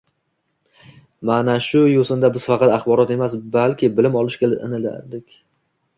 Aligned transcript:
Mana 1.31 1.57
shu 1.67 1.83
yo`sinda 1.91 2.31
biz 2.37 2.47
faqat 2.53 2.73
axborot 2.79 3.15
emas, 3.19 3.37
balki 3.59 3.93
bilim 4.01 4.19
olishga 4.23 4.53
intilardik 4.57 5.41